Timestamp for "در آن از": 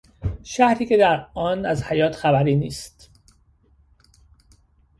0.97-1.83